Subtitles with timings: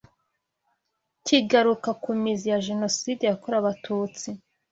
[1.25, 4.29] kigaruka ku mizi ya Jenoside yakorewe Abatutsi